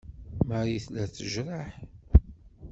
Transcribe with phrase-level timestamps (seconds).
[0.47, 1.67] Marie tella tejreḥ.